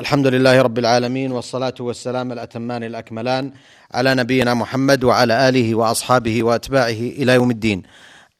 [0.00, 3.52] الحمد لله رب العالمين والصلاة والسلام الأتمان الأكملان
[3.94, 7.82] على نبينا محمد وعلى آله وأصحابه وأتباعه إلى يوم الدين.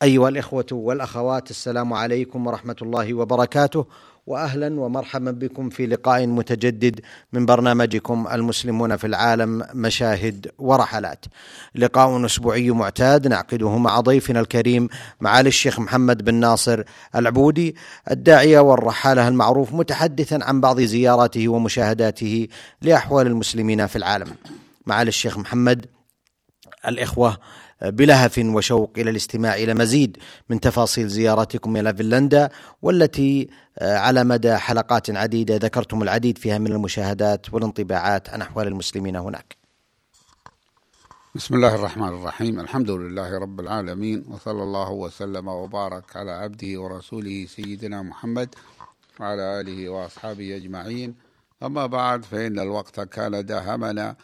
[0.04, 3.86] أيها الإخوة والأخوات السلام عليكم ورحمة الله وبركاته
[4.26, 7.00] واهلا ومرحبا بكم في لقاء متجدد
[7.32, 11.24] من برنامجكم المسلمون في العالم مشاهد ورحلات.
[11.74, 14.88] لقاء أسبوعي معتاد نعقده مع ضيفنا الكريم
[15.20, 16.82] معالي الشيخ محمد بن ناصر
[17.14, 17.76] العبودي
[18.10, 22.48] الداعية والرحالة المعروف متحدثا عن بعض زياراته ومشاهداته
[22.82, 24.28] لأحوال المسلمين في العالم.
[24.86, 25.86] معالي الشيخ محمد
[26.88, 27.38] الإخوة
[27.82, 30.16] بلهف وشوق إلى الاستماع إلى مزيد
[30.50, 32.48] من تفاصيل زيارتكم إلى فنلندا
[32.82, 39.16] والتي آه، على مدى حلقات عديدة ذكرتم العديد فيها من المشاهدات والانطباعات عن أحوال المسلمين
[39.16, 39.56] هناك.
[41.34, 47.46] بسم الله الرحمن الرحيم، الحمد لله رب العالمين وصلى الله وسلم وبارك على عبده ورسوله
[47.46, 48.54] سيدنا محمد
[49.20, 51.14] وعلى آله وأصحابه أجمعين.
[51.62, 54.16] أما بعد فإن الوقت كان داهمنا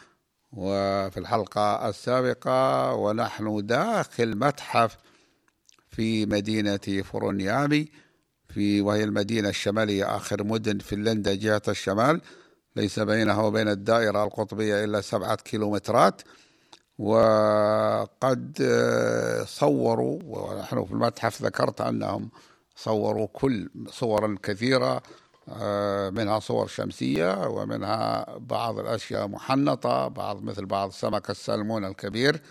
[0.53, 4.97] وفي الحلقة السابقة ونحن داخل متحف
[5.89, 7.91] في مدينة فرونيامي
[8.49, 12.21] في وهي المدينة الشمالية آخر مدن فنلندا جهة الشمال.
[12.75, 16.21] ليس بينها وبين الدائرة القطبية إلا سبعة كيلومترات.
[16.97, 18.57] وقد
[19.47, 22.29] صوروا ونحن في المتحف ذكرت أنهم
[22.75, 25.01] صوروا كل صورا كثيرة آه،
[26.11, 32.41] منها صور شمسية ومنها بعض الأشياء محنطة بعض مثل بعض سمك السلمون الكبير.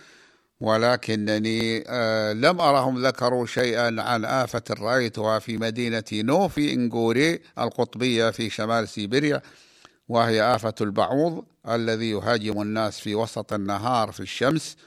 [0.61, 8.49] ولكنني آه، لم أرهم ذكروا شيئا عن آفة رأيتها في مدينة نوفي إنغوري القطبية في
[8.49, 9.41] شمال سيبيريا
[10.09, 14.77] وهي آفة البعوض الذي يهاجم الناس في وسط النهار في الشمس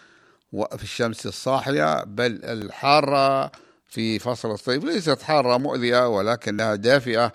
[0.52, 3.52] وفي الشمس الصاحية بل الحارة
[3.88, 7.32] في فصل الصيف ليست حارة مؤذية ولكنها دافئة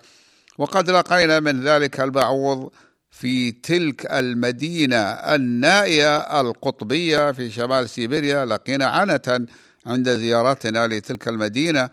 [0.60, 2.72] وقد لقينا من ذلك البعوض
[3.12, 9.46] في تلك المدينة النائية القطبية في شمال سيبيريا لقينا عنة
[9.86, 11.90] عند زيارتنا لتلك المدينة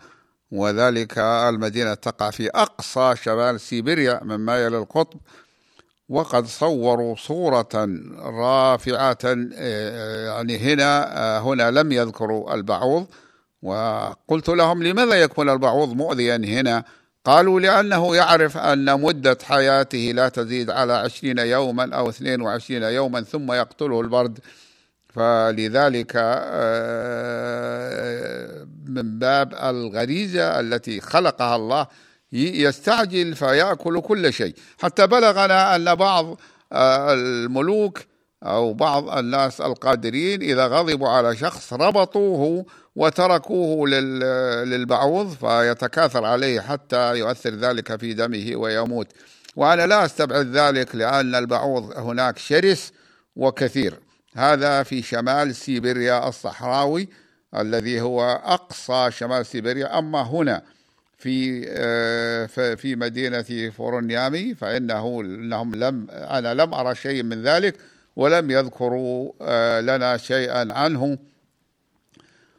[0.51, 5.19] وذلك المدينة تقع في أقصى شمال سيبيريا مما يلي القطب.
[6.09, 7.89] وقد صوروا صورة
[8.19, 9.17] رافعة
[10.27, 13.07] يعني هنا هنا لم يذكروا البعوض.
[13.61, 16.83] وقلت لهم لماذا يكون البعوض مؤذيا هنا؟
[17.27, 23.21] قالوا لأنه يعرف أن مدة حياته لا تزيد على عشرين يوما أو اثنين وعشرين يوما
[23.21, 24.39] ثم يقتله البرد.
[25.09, 27.07] فلذلك آه،
[28.85, 31.87] من باب الغريزة التي خلقها الله
[32.31, 34.55] يستعجل فيأكل كل شيء.
[34.79, 36.39] حتى بلغنا أن بعض
[36.71, 37.99] آه، الملوك
[38.43, 42.65] أو بعض الناس القادرين إذا غضبوا على شخص ربطوه
[42.95, 43.87] وتركوه
[44.65, 49.07] للبعوض فيتكاثر عليه حتى يؤثر ذلك في دمه ويموت.
[49.55, 52.91] وأنا لا أستبعد ذلك لأن البعوض هناك شرس
[53.35, 53.99] وكثير.
[54.35, 57.09] هذا في شمال سيبيريا الصحراوي
[57.55, 59.99] الذي هو أقصى شمال سيبيريا.
[59.99, 60.61] أما هنا
[61.17, 67.75] في آه، في مدينة فورنيامي فإنه لم أنا لم أرى شيء من ذلك.
[68.17, 71.17] ولم يذكروا آه، لنا شيئا عنه.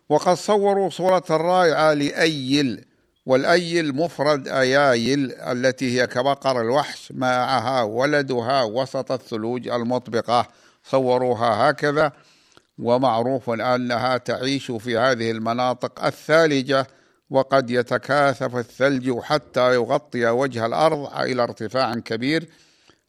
[0.09, 2.85] وقد صوروا صورة رائعة لأيل
[3.27, 10.47] والأيل مفرد أيايل التي هي كبقر الوحش معها ولدها وسط الثلوج المطبقة.
[10.85, 12.13] صوروها هكذا.
[12.79, 16.87] ومعروف أنها تعيش في هذه المناطق الثالجة
[17.31, 22.49] وقد يتكاثف الثلج حتى يغطي وجه الأرض إلى ارتفاع كبير.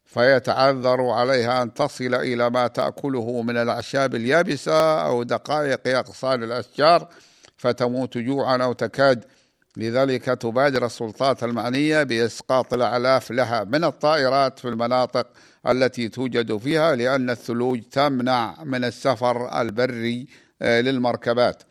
[0.10, 7.08] فيتعذر عليها أن تصل إلى ما تأكله من الأعشاب اليابسة أو دقائق أغصان الأشجار
[7.58, 9.26] فتموت جوعا أو تكاد.
[9.78, 15.28] لذلك تبادر السلطات المعنية بإسقاط الأعلاف لها من الطائرات في المناطق
[15.68, 20.28] التي توجد فيها لأن الثلوج تمنع من السفر البري
[20.62, 21.64] آه، للمركبات.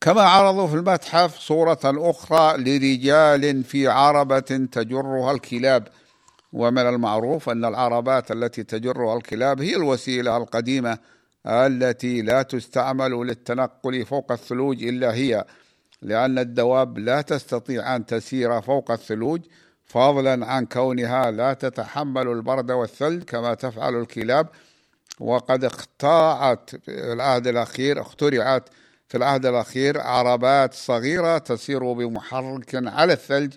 [0.00, 5.88] كما عرضوا في المتحف صورة أخرى لرجال في عربة تجرها الكلاب.
[6.52, 10.98] ومن المعروف أن العربات التي تجرها الكلاب هي الوسيلة القديمة
[11.46, 15.44] التي لا تستعمل للتنقل فوق الثلوج إلا هي
[16.02, 19.40] لأن الدواب لا تستطيع أن تسير فوق الثلوج
[19.84, 24.48] فضلا عن كونها لا تتحمل البرد والثلج كما تفعل الكلاب.
[25.20, 28.68] وقد اخترعت في العهد الأخير اخترعت
[29.08, 33.54] في العهد الأخير عربات صغيرة تسير بمحرك على الثلج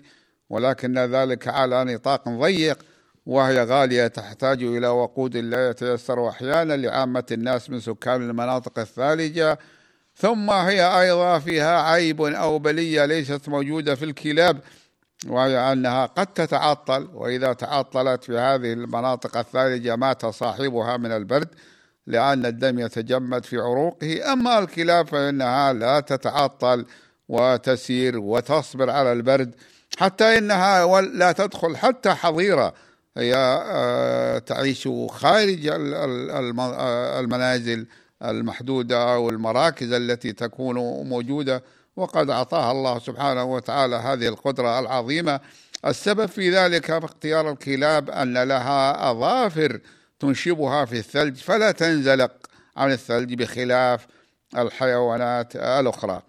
[0.50, 2.78] ولكن ذلك على نطاق ضيق
[3.26, 9.58] وهي غالية تحتاج إلى وقود لا يتيسر أحيانا لعامة الناس من سكان المناطق الثالجة.
[10.16, 14.60] ثم هي أيضا فيها عيب أو بلية ليست موجودة في الكلاب
[15.26, 21.48] وهي أنها قد تتعطل وإذا تعطلت في هذه المناطق الثالجة مات صاحبها من البرد
[22.06, 24.32] لأن الدم يتجمد في عروقه.
[24.32, 26.86] أما الكلاب فإنها لا تتعطل
[27.28, 29.54] وتسير وتصبر على البرد.
[29.96, 32.74] حتى إنها لا تدخل حتى حظيرة.
[33.16, 37.86] هي آه، تعيش خارج آه، المنازل
[38.22, 40.76] المحدودة أو المراكز التي تكون
[41.08, 41.62] موجودة.
[41.96, 45.40] وقد أعطاها الله سبحانه وتعالى هذه القدرة العظيمة.
[45.86, 49.80] السبب في ذلك اختيار الكلاب أن لها أظافر
[50.20, 52.32] تنشبها في الثلج فلا تنزلق
[52.76, 54.06] عن الثلج بخلاف
[54.56, 56.22] الحيوانات الأخرى.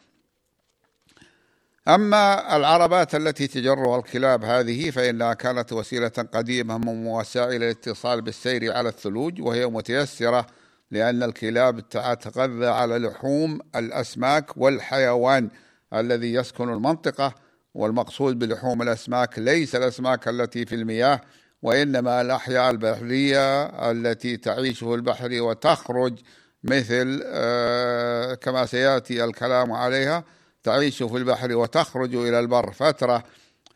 [1.88, 8.89] أما العربات التي تجرها الكلاب هذه فإنها كانت وسيلة قديمة من وسائل الاتصال بالسير على
[8.89, 10.48] الثلوج وهي متيسرة
[10.92, 15.50] لأن الكلاب تتغذى على لحوم الأسماك والحيوان
[15.94, 17.36] الذي يسكن المنطقة
[17.74, 21.22] والمقصود بلحوم الأسماك ليس الأسماك التي في المياه
[21.62, 26.19] وإنما الأحياء البحرية التي تعيش في البحر وتخرج
[26.63, 30.24] مثل آه، كما سيأتي الكلام عليها.
[30.63, 33.24] تعيش في البحر وتخرج إلى البر فترة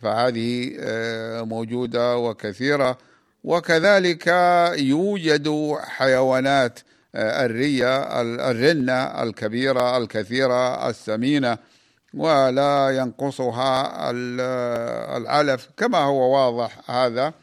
[0.02, 2.98] فهذه آه، موجودة وكثيرة.
[3.44, 4.28] وكذلك
[4.78, 6.80] يوجد حيوانات
[7.16, 11.58] آه، الرية الرنة الكبيرة الكثيرة السمينة
[12.14, 14.12] ولا ينقصها
[15.18, 17.34] العلف كما هو واضح هذا.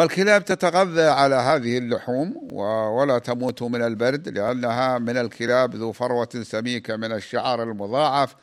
[0.00, 2.48] فالكلاب تتغذى على هذه اللحوم
[2.92, 8.34] ولا تموت من البرد لأنها من الكلاب ذو فروة سميكة من الشعر المضاعف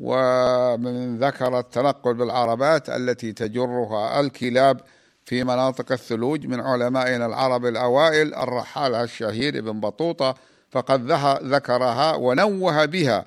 [0.00, 4.80] ومن ذكر التنقل بالعربات التي تجرها الكلاب
[5.24, 10.34] في مناطق الثلوج من علمائنا العرب الأوائل الرحال الشهير ابن بطوطة
[10.70, 11.12] فقد
[11.42, 13.24] ذكرها ونوه بها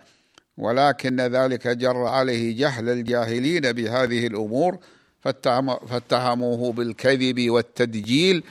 [0.57, 4.77] ولكن ذلك جر عليه جهل الجاهلين بهذه الأمور
[5.25, 8.44] فاتهموه بالكذب والتدجيل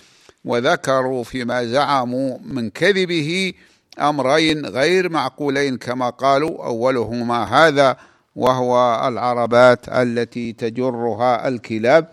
[0.45, 3.53] وذكروا فيما زعموا من كذبه
[4.01, 7.97] أمرين غير معقولين كما قالوا أولهما هذا
[8.37, 12.09] وهو العربات التي تجرها الكلاب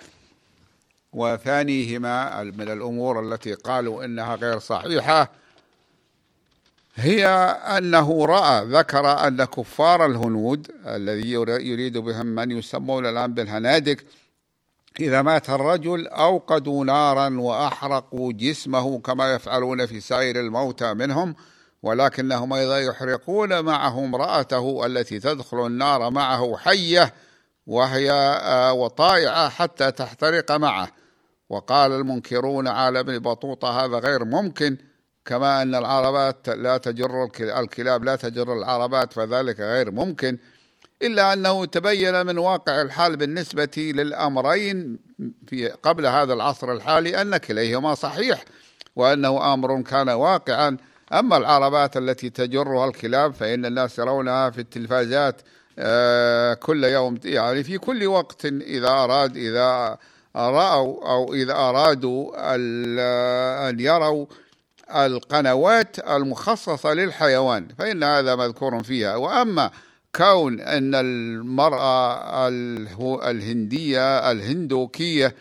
[1.13, 5.31] وثانيهما من الأمور التي قالوا إنها غير صحيحة
[6.95, 7.25] هي
[7.77, 14.05] أنه رأى ذكر أن كفار الهنود الذي يريد بهم من يسمون الآن بالهنادك
[14.99, 21.35] إذا مات الرجل أوقدوا نارا وأحرقوا جسمه كما يفعلون في سائر الموتى منهم
[21.83, 27.13] ولكنهم أيضا يحرقون معه امرأته التي تدخل النار معه حية
[27.67, 30.87] وهي آه، وطائعة حتى تحترق معه.
[31.49, 34.77] وقال المنكرون على ابن بطوطة هذا غير ممكن
[35.25, 40.37] كما أن العربات لا تجر الكلاب لا تجر العربات فذلك غير ممكن.
[41.03, 44.99] إلا أنه تبين من واقع الحال بالنسبة للأمرين
[45.47, 48.45] في قبل هذا العصر الحالي أن كليهما صحيح
[48.95, 50.77] وأنه أمر كان واقعا.
[51.13, 55.41] أما العربات التي تجرها الكلاب فإن الناس يرونها في التلفازات
[55.79, 59.97] آه، كل يوم يعني في كل وقت إذا أراد إذا
[60.35, 62.31] رأوا أو إذا أرادوا
[63.69, 64.25] أن يروا
[64.95, 69.15] القنوات المخصصة للحيوان فإن هذا مذكور فيها.
[69.15, 69.71] وأما
[70.15, 72.47] كون أن المرأة
[73.29, 75.35] الهندية الهندوكية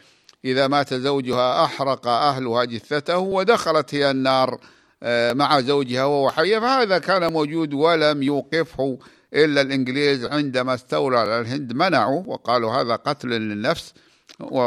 [0.45, 4.61] إذا مات زوجها أحرق أهلها جثته ودخلت هي النار
[5.03, 6.61] آه، مع زوجها وهو حي.
[6.61, 8.99] فهذا كان موجود ولم يوقفه
[9.35, 13.95] إلا الإنجليز عندما استولى على الهند منعوا وقالوا هذا قتل للنفس.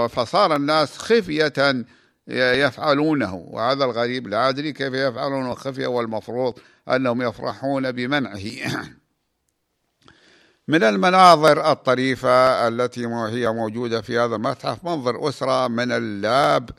[0.10, 1.86] فصار الناس خفية
[2.28, 3.36] يفعلونه.
[3.36, 8.42] وهذا الغريب لا أدري كيف يفعلونه خفية والمفروض أنهم يفرحون بمنعه.
[10.68, 16.70] من المناظر الطريفة التي هي موجودة في هذا المتحف منظر أسرة من اللاب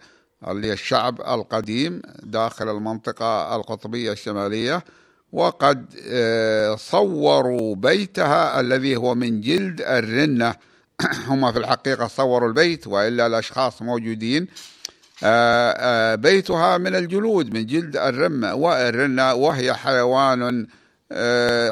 [0.48, 4.84] اللي الشعب القديم داخل المنطقة القطبية الشمالية
[5.32, 10.54] وقد آه، صوروا بيتها الذي هو من جلد الرنة.
[11.28, 14.46] هم في الحقيقة صوروا البيت وإلا الأشخاص موجودين.
[15.24, 20.66] آه، آه، بيتها من الجلود من جلد الرمة والرنة وهي حيوان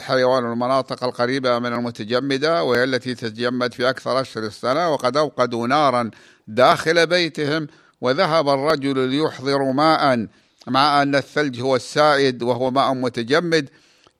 [0.01, 6.11] حيوان المناطق القريبة من المتجمدة وهي التي تتجمد في أكثر أشهر السنة وقد أوقدوا نارا
[6.49, 7.67] داخل بيتهم
[8.01, 10.27] وذهب الرجل ليحضر ماء
[10.67, 13.69] مع أن الثلج هو السائد وهو ماء متجمد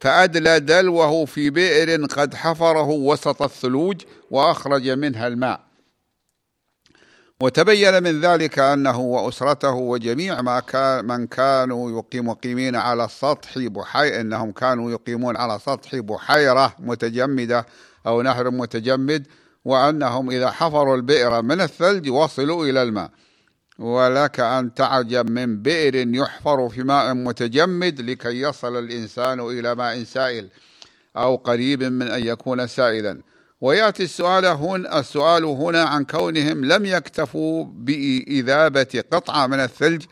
[0.01, 5.72] فأدلى دلوه في بئر قد حفره وسط الثلوج وأخرج منها الماء.
[7.43, 14.21] وتبين من ذلك أنه وأسرته وجميع ما كان من كانوا يقيم مقيمين على سطح بحي
[14.21, 17.67] إنهم كانوا يقيمون على سطح بحيرة متجمدة
[18.07, 19.27] أو نهر متجمد
[19.65, 23.11] وأنهم إذا حفروا البئر من الثلج وصلوا إلى الماء.
[23.79, 30.49] ولك أن تعجب من بئر يحفر في ماء متجمد لكي يصل الإنسان إلى ماء سائل
[31.17, 33.21] أو قريب من أن يكون سائلا.
[33.63, 40.05] ويأتي السؤال هنا السؤال هنا عن كونهم لم يكتفوا بإذابة قطعة من الثلج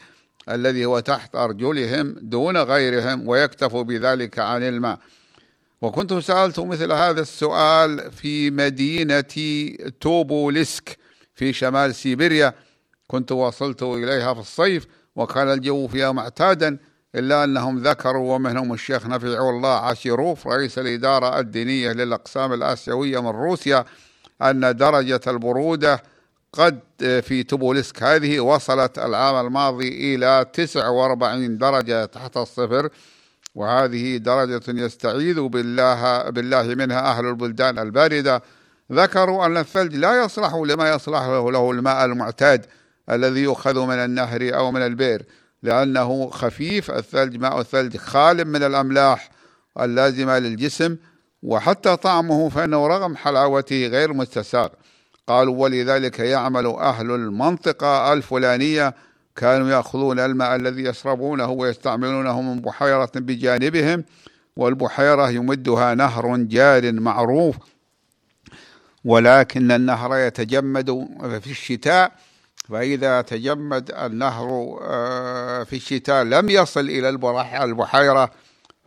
[0.49, 4.99] الذي هو تحت أرجلهم دون غيرهم ويكتفوا بذلك عن الماء.
[5.83, 9.25] وكنت سألت مثل هذا السؤال في مدينة
[10.01, 10.99] توبولسك
[11.35, 12.55] في شمال سيبيريا.
[13.07, 16.79] كنت وصلت إليها في الصيف وكان الجو فيها معتادا.
[17.15, 23.85] إلا أنهم ذكروا ومنهم الشيخ نفيع الله عاشروف رئيس الإدارة الدينية للأقسام الآسيوية من روسيا
[24.43, 26.03] أن درجة البرودة
[26.53, 32.89] قد في توبولسك هذه وصلت العام الماضي إلى 49 درجة تحت الصفر
[33.55, 38.43] وهذه درجة يستعيذ بالله بالله منها أهل البلدان الباردة.
[38.93, 42.67] ذكروا أن الثلج لا يصلح لما يصلح له الماء المعتاد
[43.11, 45.23] الذي يؤخذ من النهر أو من البئر.
[45.63, 49.31] لأنه خفيف الثلج ماء الثلج خال من الأملاح
[49.81, 50.97] اللازمة للجسم
[51.43, 54.69] وحتى طعمه فإنه رغم حلاوته غير مستساغ.
[55.27, 58.95] قالوا ولذلك يعمل أهل المنطقة الفلانية
[59.37, 64.05] كانوا يأخذون الماء الذي يشربونه ويستعملونه من بحيرة بجانبهم
[64.57, 67.57] والبحيرة يمدها نهر جار معروف
[69.05, 71.09] ولكن النهر يتجمد
[71.43, 72.13] في الشتاء
[72.71, 77.09] فإذا تجمد النهر آه، في الشتاء لم يصل إلى
[77.63, 78.31] البحيرة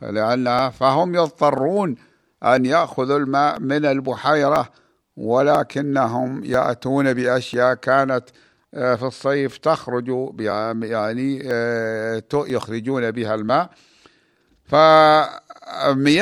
[0.01, 1.95] لأنها فهم يضطرون
[2.43, 4.69] أن يأخذوا الماء من البحيرة
[5.17, 8.23] ولكنهم يأتون بأشياء كانت
[8.73, 10.09] آه، في الصيف تخرج
[10.83, 13.69] يعني آه، يخرجون بها الماء.
[15.85, 16.15] فمياهها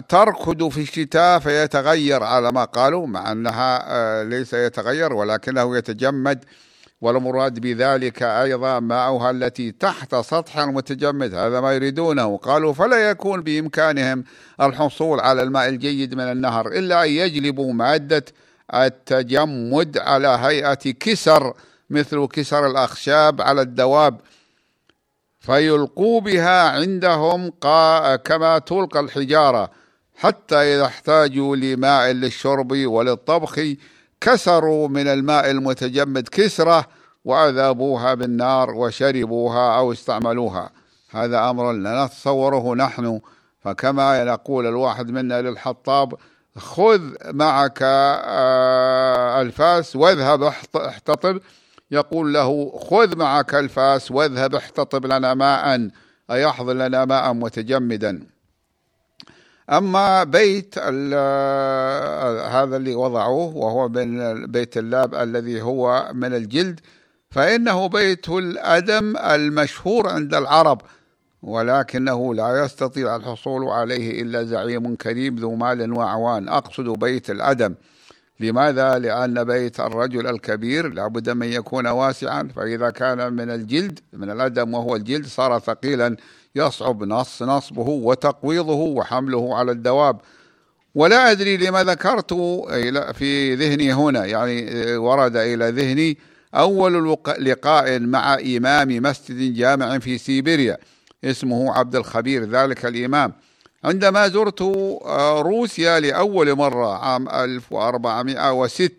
[0.00, 6.44] تركض في الشتاء فيتغير على ما قالوا مع أنها ليس يتغير ولكنه يتجمد
[7.00, 12.36] والمراد بذلك أيضا ماؤها التي تحت سطح المتجمد هذا ما يريدونه.
[12.36, 14.24] قالوا فلا يكون بإمكانهم
[14.60, 18.24] الحصول على الماء الجيد من النهر إلا أن يجلبوا مادة
[18.74, 21.54] التجمد على هيئة كسر
[21.90, 24.20] مثل كسر الأخشاب على الدواب
[25.40, 27.50] فيلقوا بها عندهم
[28.24, 29.70] كما تلقى الحجارة
[30.16, 33.60] حتى إذا احتاجوا لماء للشرب وللطبخ
[34.20, 36.86] كسروا من الماء المتجمد كسرة
[37.24, 40.70] وأذابوها بالنار وشربوها أو استعملوها.
[41.10, 43.20] هذا أمر لا نتصوره نحن.
[43.60, 46.14] فكما يقول الواحد منا للحطاب
[46.56, 47.00] خذ
[47.32, 50.42] معك آه، الفاس واذهب
[50.76, 51.40] احتطب.
[51.90, 55.90] يقول له خذ معك الفاس واذهب احتطب لنا ماء
[56.30, 58.37] أي احضر لنا ماء متجمدا.
[59.70, 60.78] أما بيت
[62.48, 66.80] هذا اللي وضعوه وهو من بيت اللاب الذي هو من الجلد
[67.30, 70.80] فإنه بيت الأدم المشهور عند العرب
[71.42, 77.74] ولكنه لا يستطيع الحصول عليه إلا زعيم كريم ذو مال وأعوان أقصد بيت الأدم
[78.40, 84.74] لماذا؟ لأن بيت الرجل الكبير لابد من يكون واسعا فإذا كان من الجلد من الأدم
[84.74, 86.16] وهو الجلد صار ثقيلا
[86.54, 90.20] يصعب نص نصبه وتقويضه وحمله على الدواب.
[90.94, 92.32] ولا أدري لما ذكرت
[93.12, 96.18] في ذهني هنا يعني ورد إلى ذهني
[96.54, 100.78] أول لقاء مع إمام مسجد جامع في سيبيريا
[101.24, 103.32] اسمه عبد الخبير ذلك الإمام.
[103.84, 108.90] عندما زرت آه، روسيا لأول مرة عام 1406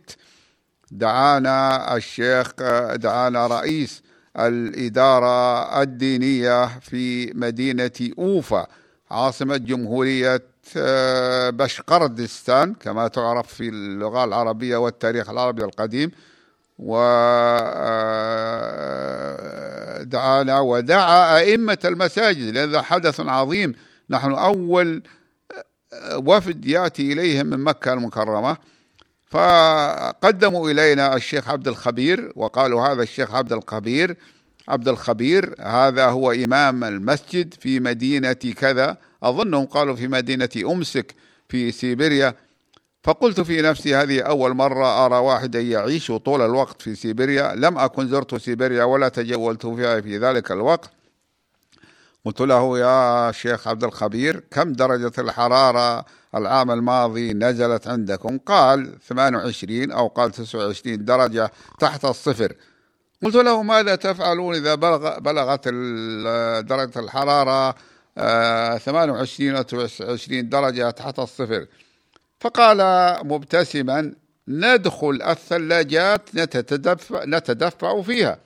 [0.91, 4.03] دعانا الشيخ آه، دعانا رئيس
[4.47, 8.67] الإدارة الدينية في مدينة أوفا
[9.11, 10.41] عاصمة جمهورية
[10.77, 16.11] آه، بشقردستان كما تعرف في اللغة العربية والتاريخ العربي القديم.
[16.79, 17.29] ودعانا
[20.59, 23.75] ودعا أئمة المساجد لهذا حدث عظيم.
[24.09, 25.03] نحن أول
[26.13, 28.57] وفد يأتي إليهم من مكة المكرمة.
[29.29, 34.17] فقدموا إلينا الشيخ عبد الخبير وقالوا هذا الشيخ عبد الخبير
[34.69, 38.97] عبد الخبير هذا هو إمام المسجد في مدينة كذا.
[39.23, 41.15] أظنهم قالوا في مدينة أمسك
[41.49, 42.35] في سيبيريا.
[43.03, 47.55] فقلت في نفسي هذه أول مرة أرى واحدا يعيش طول الوقت في سيبيريا.
[47.55, 50.89] لم أكن زرت سيبيريا ولا تجولت فيها في ذلك الوقت.
[52.25, 56.05] قلت له يا شيخ عبد الخبير كم درجة الحرارة
[56.35, 62.53] العام الماضي نزلت عندكم قال 28 أو قال 29 درجة تحت الصفر.
[63.23, 65.67] قلت له ماذا تفعلون إذا بلغ بلغت
[66.67, 67.75] درجة الحرارة
[68.77, 71.65] 28 أو 29 درجة تحت الصفر؟
[72.39, 72.79] فقال
[73.27, 74.13] مبتسما
[74.47, 76.29] ندخل الثلاجات
[77.27, 78.39] نتدفع فيها.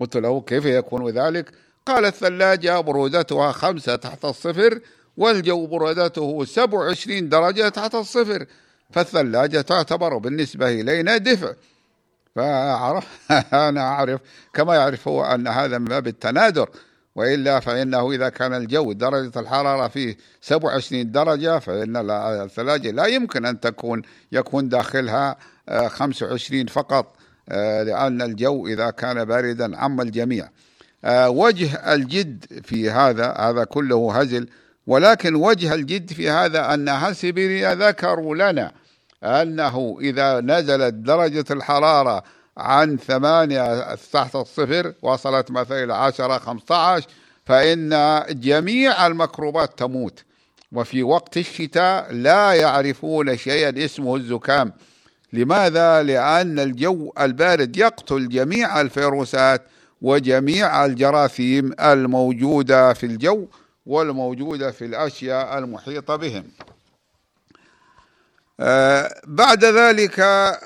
[0.00, 1.52] قلت له كيف يكون ذلك؟
[1.86, 4.80] قال الثلاجة برودتها خمسة تحت الصفر
[5.16, 8.46] والجو برودته 27 درجة تحت الصفر
[8.90, 11.54] فالثلاجة تعتبر بالنسبة إلينا دفء
[12.36, 13.32] فأعرف
[13.68, 14.20] أنا أعرف
[14.54, 16.68] كما يعرف هو أن هذا من باب التنادر
[17.14, 23.60] وإلا فإنه إذا كان الجو درجة الحرارة فيه 27 درجة فإن الثلاجة لا يمكن أن
[23.60, 24.02] تكون
[24.32, 25.36] يكون داخلها
[25.86, 27.16] 25 آه، فقط
[27.48, 30.48] آه، لأن الجو إذا كان باردا عم الجميع.
[31.04, 34.48] آه، وجه الجد في هذا هذا كله هزل
[34.86, 38.72] ولكن وجه الجد في هذا أن سيبيريا ذكروا لنا
[39.24, 42.22] أنه إذا نزلت درجة الحرارة
[42.56, 47.06] عن ثمانية تحت الصفر وصلت مثلا إلى عشرة خمسة عشر
[47.44, 50.24] فإن جميع الميكروبات تموت.
[50.72, 54.72] وفي وقت الشتاء لا يعرفون شيئا اسمه الزكام.
[55.32, 59.62] لماذا؟ لأن الجو البارد يقتل جميع الفيروسات
[60.02, 63.48] وجميع الجراثيم الموجودة في الجو.
[63.86, 66.44] والموجودة في الأشياء المحيطة بهم
[68.60, 70.20] آه، بعد ذلك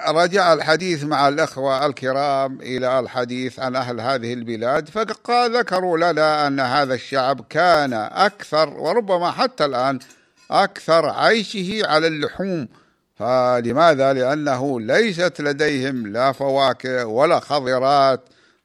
[0.09, 6.61] رجع الحديث مع الأخوة الكرام إلى الحديث عن أهل هذه البلاد فقال ذكروا لنا أن
[6.61, 9.99] هذا الشعب كان أكثر وربما حتى الآن
[10.51, 12.69] أكثر عيشه على اللحوم
[13.17, 18.21] فلماذا؟ لأنه ليست لديهم لا فواكه ولا خضرات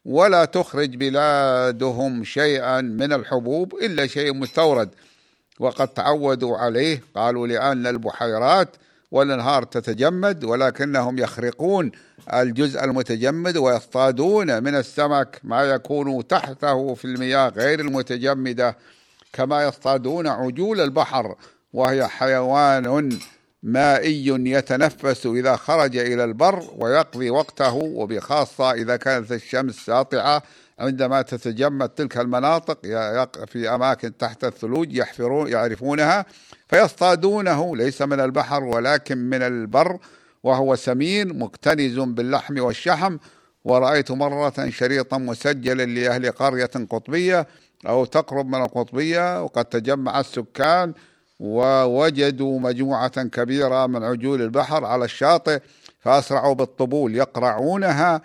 [0.06, 4.90] ولا تخرج بلادهم شيئا من الحبوب إلا شيء مستورد.
[5.60, 8.70] وقد تعودوا عليه قالوا لأن البحيرات
[9.12, 11.92] والأنهار تتجمد ولكنهم يخرقون
[12.34, 18.78] الجزء المتجمد ويصطادون من السمك ما يكون تحته في المياه غير المتجمدة
[19.34, 21.36] كما يصطادون عجول البحر
[21.74, 23.10] وهي حيوان
[23.64, 30.44] مائي يتنفس إذا خرج إلى البر ويقضي وقته وبخاصة إذا كانت الشمس ساطعة
[30.80, 32.78] عندما تتجمد تلك المناطق
[33.46, 36.26] في أماكن تحت الثلوج يحفرون يعرفونها
[36.68, 37.76] فيصطادونه.
[37.76, 39.98] ليس من البحر ولكن من البر
[40.44, 43.18] وهو سمين مكتنز باللحم والشحم.
[43.66, 47.48] ورأيت مرة شريطا مسجلا لأهل قرية قطبية
[47.88, 50.94] أو تقرب من القطبية وقد تجمع السكان
[51.40, 55.60] ووجدوا مجموعة كبيرة من عجول البحر على الشاطئ
[56.00, 58.22] فأسرعوا بالطبول يقرعونها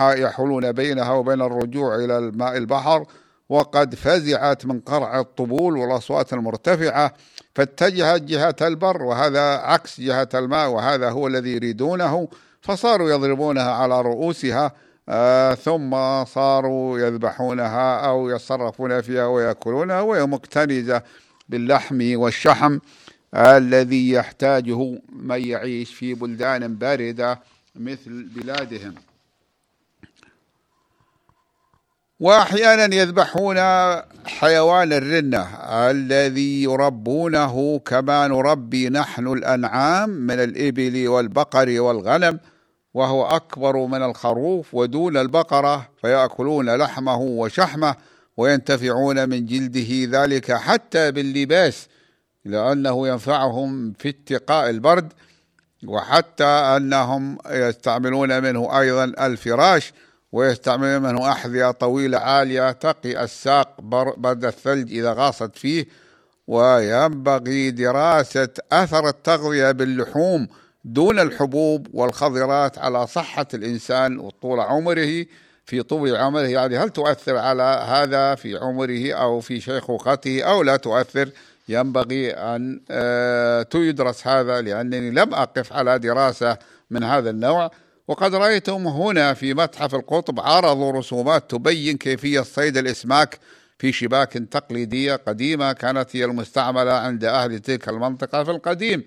[0.00, 3.06] يحولون بينها وبين الرجوع إلى الماء البحر
[3.48, 7.14] وقد فزعت من قرع الطبول والأصوات المرتفعة
[7.54, 12.28] فاتجهت جهة البر وهذا عكس جهة الماء وهذا هو الذي يريدونه
[12.60, 14.72] فصاروا يضربونها على رؤوسها
[15.08, 21.02] آه ثم صاروا يذبحونها أو يصرفون فيها ويأكلونها وهي مكتنزة.
[21.48, 22.78] باللحم والشحم
[23.34, 27.40] الذي يحتاجه من يعيش في بلدان باردة
[27.76, 28.94] مثل بلادهم.
[32.20, 33.56] وأحيانا يذبحون
[34.26, 35.42] حيوان الرنة
[35.90, 42.40] الذي يربونه كما نربي نحن الأنعام من الإبل والبقر والغنم
[42.94, 47.94] وهو أكبر من الخروف ودون البقرة فيأكلون لحمه وشحمه.
[48.38, 51.88] وينتفعون من جلده ذلك حتى باللباس
[52.44, 55.12] لأنه ينفعهم في اتقاء البرد
[55.86, 59.92] وحتى أنهم يستعملون منه أيضا الفراش
[60.32, 63.80] ويستعمل منه أحذية طويلة عالية تقي الساق
[64.16, 65.86] برد الثلج إذا غاصت فيه
[66.46, 70.48] وينبغي دراسة أثر التغذية باللحوم
[70.84, 75.24] دون الحبوب والخضرات على صحة الإنسان وطول عمره.
[75.68, 80.76] في طول عمره يعني هل تؤثر على هذا في عمره أو في شيخوخته أو لا
[80.76, 81.30] تؤثر؟
[81.68, 86.58] ينبغي أن آه، تدرس هذا لأنني لم أقف على دراسة
[86.90, 87.70] من هذا النوع.
[88.08, 93.38] وقد رأيتم هنا في متحف القطب عرضوا رسومات تبين كيفية صيد الإسماك
[93.78, 99.04] في شباك تقليدية قديمة كانت هي المستعملة عند أهل تلك المنطقة في القديم.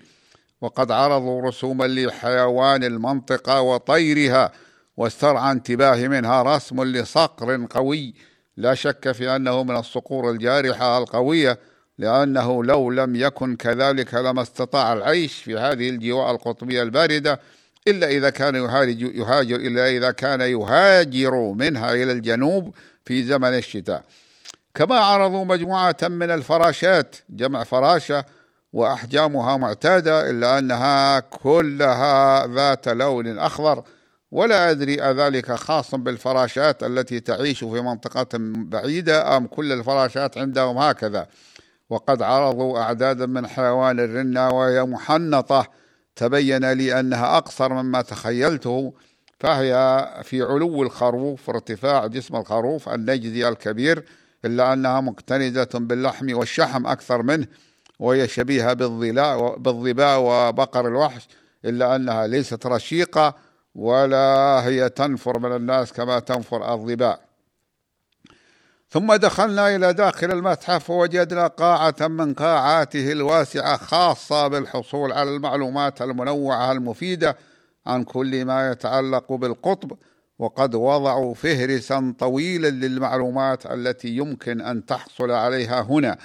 [0.60, 4.52] وقد عرضوا رسوما لحيوان المنطقة وطيرها.
[4.96, 8.14] واسترعى انتباهي منها رسم لصقر قوي.
[8.56, 11.58] لا شك في أنه من الصقور الجارحة القوية
[11.98, 17.40] لأنه لو لم يكن كذلك لما استطاع العيش في هذه الجواء القطبية الباردة
[17.88, 22.74] إلا إذا كان يهاجر, يهاجر إلا إذا كان يهاجر منها إلى الجنوب
[23.04, 24.04] في زمن الشتاء.
[24.74, 28.24] كما عرضوا مجموعة من الفراشات جمع فراشة
[28.72, 33.82] وأحجامها معتادة إلا أنها كلها ذات لون أخضر.
[34.32, 41.26] ولا أدري أذلك خاص بالفراشات التي تعيش في منطقة بعيدة أم كل الفراشات عندهم هكذا.
[41.90, 45.66] وقد عرضوا أعدادا من حيوان الرنة وهي محنطة.
[46.16, 48.94] تبين لي أنها أقصر مما تخيلته.
[49.40, 54.04] فهي في علو الخروف ارتفاع جسم الخروف النجدي الكبير
[54.44, 57.46] إلا أنها مقتندة باللحم والشحم أكثر منه
[57.98, 61.28] وهي شبيهة بالظباء وبقر الوحش
[61.64, 63.34] إلا أنها ليست رشيقة
[63.74, 67.20] ولا هي تنفر من الناس كما تنفر الظباء.
[68.90, 76.72] ثم دخلنا إلى داخل المتحف ووجدنا قاعة من قاعاته الواسعة خاصة بالحصول على المعلومات المنوعة
[76.72, 77.36] المفيدة
[77.86, 79.92] عن كل ما يتعلق بالقطب
[80.38, 86.18] وقد وضعوا فهرسا طويلا للمعلومات التي يمكن أن تحصل عليها هنا.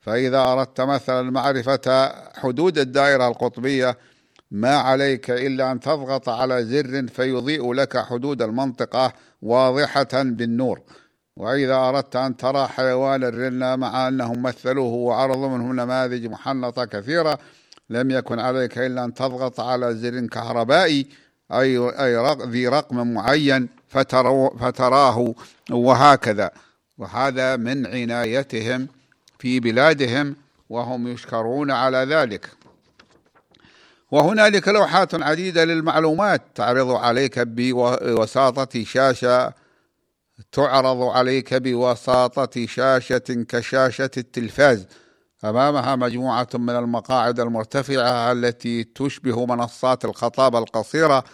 [0.00, 3.98] فإذا أردت مثلا معرفة حدود الدائرة القطبية
[4.50, 10.80] ما عليك إلا أن تضغط على زر فيضيء لك حدود المنطقة واضحة بالنور.
[11.36, 17.38] وإذا أردت أن ترى حيوان الرنة مع أنهم مثلوه وعرضوا منه نماذج محنطة كثيرة
[17.90, 21.06] لم يكن عليك إلا أن تضغط على زر كهربائي
[21.52, 23.68] أي, أي ذي رقم معين
[24.58, 25.34] فتراه
[25.70, 26.50] وهكذا.
[26.98, 28.88] وهذا من عنايتهم
[29.38, 30.36] في بلادهم
[30.68, 32.50] وهم يشكرون على ذلك.
[34.10, 39.54] وهنالك لوحات عديدة للمعلومات تعرض عليك بوساطة شاشة
[40.52, 44.86] تعرض عليك بوساطة شاشة كشاشة التلفاز.
[45.44, 51.24] أمامها مجموعة من المقاعد المرتفعة التي تشبه منصات الخطاب القصيرة.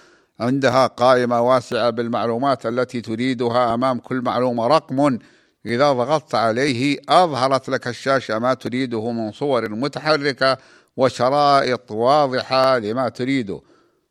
[0.40, 4.66] عندها قائمة واسعة بالمعلومات التي تريدها أمام كل معلومة.
[4.66, 5.18] رقم
[5.66, 10.58] إذا ضغطت عليه أظهرت لك الشاشة ما تريده من صور متحركة
[10.96, 13.60] وشرائط واضحة لما تريده.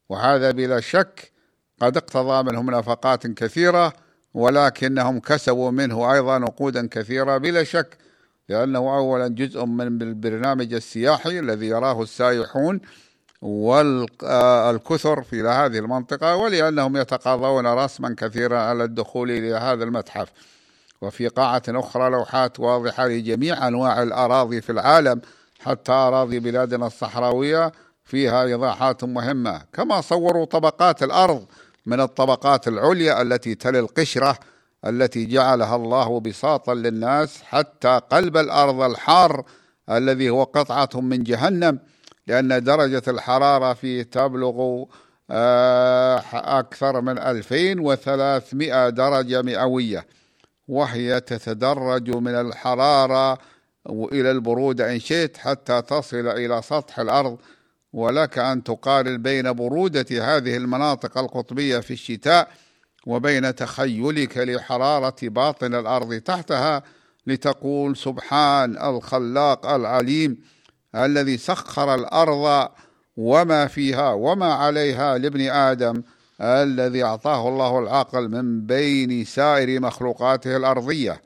[0.10, 1.32] وهذا بلا شك
[1.82, 3.94] قد اقتضى منهم نفقات كثيرة
[4.34, 7.98] ولكنهم كسبوا منه أيضا نقودا كثيرة بلا شك
[8.50, 12.82] لأنه أولا جزء من البرنامج السياحي الذي يراه السائحون
[13.42, 20.32] والكثر في هذه المنطقة ولأنهم يتقاضون رسما كثيرا على الدخول إلى هذا المتحف.
[21.02, 25.22] وفي قاعة أخرى لوحات واضحة لجميع أنواع الأراضي في العالم
[25.66, 27.72] حتى أراضي بلادنا الصحراوية
[28.06, 31.46] فيها إيضاحات مهمة كما صوروا طبقات الأرض
[31.86, 34.38] من الطبقات العليا التي تلي القشرة
[34.86, 39.44] التي جعلها الله بساطا للناس حتى قلب الأرض الحار
[39.90, 41.80] الذي هو قطعة من جهنم
[42.28, 44.86] لأن درجة الحرارة فيه تبلغ
[45.30, 50.06] آه، أكثر من 2300 درجة مئوية
[50.68, 53.38] وهي تتدرج من الحرارة
[53.90, 57.38] إلى البرودة إن شئت حتى تصل إلى سطح الأرض
[57.94, 62.52] ولك أن تقارن بين برودة هذه المناطق القطبية في الشتاء
[63.06, 66.84] وبين تخيلك لحرارة باطن الأرض تحتها
[67.28, 70.38] لتقول سبحان الخلاق العليم
[70.96, 72.70] الذي سخر الأرض
[73.18, 76.04] وما فيها وما عليها لابن آدم
[76.42, 81.22] الذي أعطاه الله العقل من بين سائر مخلوقاته الأرضية.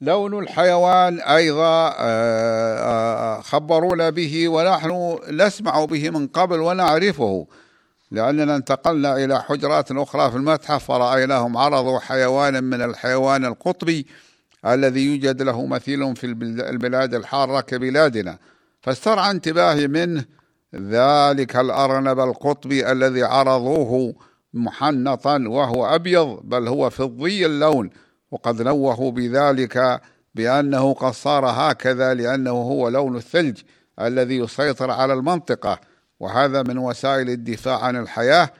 [0.00, 7.46] لون الحيوان أيضا آه، آه، خبرونا به ونحن نسمع به من قبل ونعرفه.
[8.10, 14.06] لأننا انتقلنا إلى حجرات أخرى في المتحف فرأيناهم عرضوا حيوانا من الحيوان القطبي
[14.66, 16.26] الذي يوجد له مثيل في
[16.70, 18.38] البلاد الحارة كبلادنا.
[18.82, 20.24] فاسترعى انتباهي منه
[20.74, 24.14] ذلك الأرنب القطبي الذي عرضوه
[24.54, 27.90] محنطا وهو أبيض بل هو فضي اللون.
[28.30, 30.00] وقد نوهوا بذلك
[30.34, 33.58] بأنه قد صار هكذا لأنه هو لون الثلج
[34.00, 35.80] الذي يسيطر على المنطقة.
[36.20, 38.50] وهذا من وسائل الدفاع عن الحياة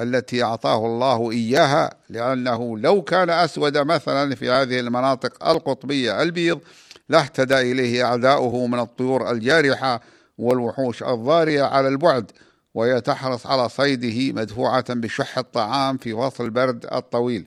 [0.00, 6.60] التي أعطاه الله إياها لأنه لو كان أسود مثلا في هذه المناطق القطبية البيض
[7.08, 10.00] لاهتدى إليه أعداؤه من الطيور الجارحة
[10.38, 12.30] والوحوش الضارية على البعد.
[12.74, 17.46] وهي تحرص على صيده مدفوعة بشح الطعام في فصل البرد الطويل.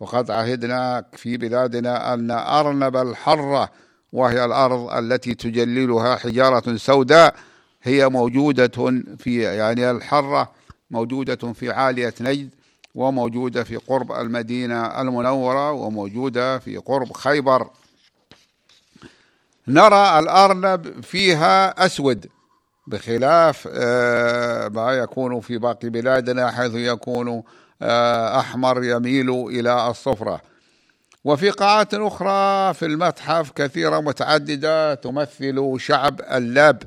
[0.00, 3.70] وقد عهدنا في بلادنا أن أرنب الحرة
[4.12, 7.34] وهي الأرض التي تجللها حجارة سوداء
[7.82, 10.52] هي موجودة في يعني الحرة
[10.90, 12.50] موجودة في عالية نجد
[12.94, 17.70] وموجودة في قرب المدينة المنورة وموجودة في قرب خيبر.
[19.68, 22.26] نرى الأرنب فيها أسود
[22.86, 27.42] بخلاف آه، ما يكون في باقي بلادنا حيث يكون
[27.82, 30.40] أحمر يميل إلى الصفرة.
[31.24, 36.82] وفي قاعات أخرى في المتحف كثيرة متعددة تمثل شعب اللاب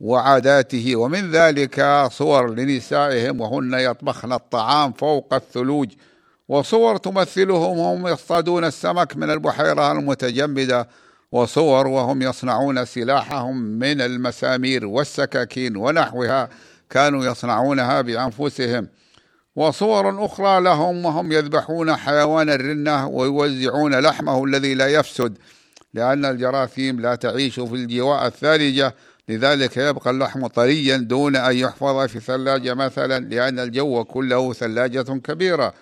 [0.00, 5.88] وعاداته ومن ذلك صور لنسائهم وهن يطبخن الطعام فوق الثلوج.
[6.48, 10.88] وصور تمثلهم هم يصطادون السمك من البحيرة المتجمدة
[11.32, 16.48] وصور وهم يصنعون سلاحهم من المسامير والسكاكين ونحوها
[16.90, 18.88] كانوا يصنعونها بأنفسهم.
[19.56, 25.38] وصور أخرى لهم وهم يذبحون حيوان الرنة ويوزعون لحمه الذي لا يفسد
[25.94, 28.94] لأن الجراثيم لا تعيش في الجواء الثلجه
[29.28, 35.74] لذلك يبقى اللحم طريا دون أن يحفظ في ثلاجه مثلا لأن الجو كله ثلاجة كبيرة.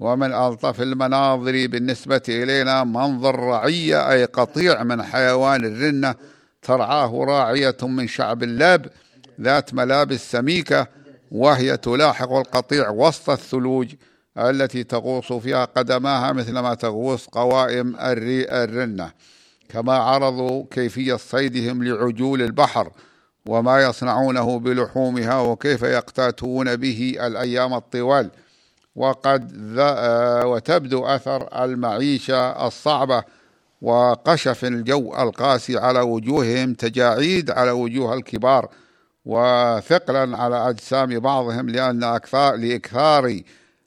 [0.00, 6.14] ومن ألطف المناظر بالنسبة إلينا منظر رعية أي قطيع من حيوان الرنة
[6.62, 8.86] ترعاه راعية من شعب اللاب
[9.40, 10.86] ذات ملابس سميكة
[11.34, 13.94] وهي تلاحق القطيع وسط الثلوج
[14.38, 19.12] التي تغوص فيها قدماها مثلما تغوص قوائم الرنة
[19.68, 22.90] كما عرضوا كيفية صيدهم لعجول البحر
[23.46, 28.30] وما يصنعونه بلحومها وكيف يقتاتون به الأيام الطوال.
[28.96, 29.52] وقد
[30.44, 33.22] وتبدو أثر المعيشة الصعبة
[33.82, 38.68] وقشف الجو القاسي على وجوههم تجاعيد على وجوه الكبار
[39.24, 43.40] وثقلا على أجسام بعضهم لأن أكثر لإكثار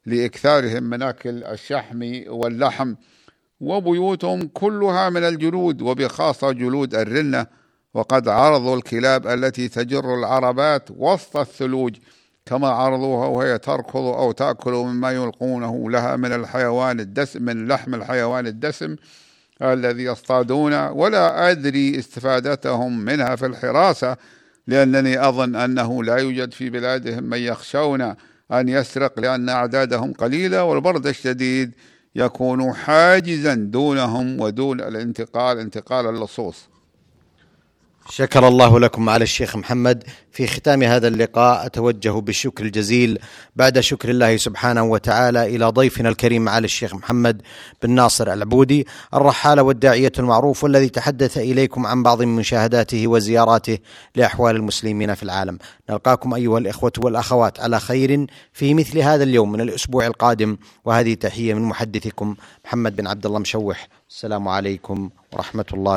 [0.06, 2.96] لإكثارهم من أكل الشحم واللحم.
[3.62, 7.48] وبيوتهم كلها من الجلود وبخاصة جلود الرنة.
[7.94, 11.96] وقد عرضوا الكلاب التي تجر العربات وسط الثلوج
[12.46, 18.48] كما عرضوها وهي تركض أو تأكل مما يلقونه لها من الحيوان الدسم من لحم الحيوان
[18.48, 18.96] الدسم
[19.62, 20.88] الذي يصطادون.
[20.88, 24.18] ولا أدري استفادتهم منها في الحراسة
[24.68, 28.02] لأنني أظن أنه لا يوجد في بلادهم من يخشون
[28.52, 31.72] أن يسرق لأن أعدادهم قليلة والبرد الشديد
[32.16, 36.68] يكون حاجزا دونهم ودون الانتقال انتقال اللصوص.
[38.10, 43.20] شكر الله لكم على الشيخ محمد في ختام هذا اللقاء أتوجه بالشكر الجزيل
[43.56, 47.42] بعد شكر الله سبحانه وتعالى إلى ضيفنا الكريم على الشيخ محمد
[47.84, 53.78] بن ناصر العبودي الرحاله والداعية المعروف والذي تحدث إليكم عن بعض من مشاهداته وزياراته
[54.16, 55.58] لأحوال المسلمين في العالم.
[55.90, 61.54] نلقاكم أيها الإخوة والأخوات على خير في مثل هذا اليوم من الأسبوع القادم وهذه تحية
[61.54, 63.88] من محدثكم محمد بن عبد الله مشوح.
[64.10, 65.96] السلام عليكم ورحمة الله